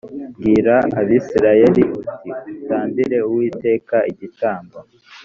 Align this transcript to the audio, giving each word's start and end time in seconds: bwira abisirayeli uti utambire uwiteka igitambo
bwira 0.37 0.75
abisirayeli 1.01 1.83
uti 1.99 2.29
utambire 2.53 3.17
uwiteka 3.29 3.97
igitambo 4.11 4.77